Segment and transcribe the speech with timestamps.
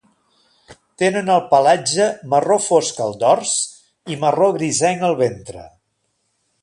[1.01, 3.53] Tenen el pelatge marró fosc al dors
[4.15, 5.69] i marró grisenc al ventre.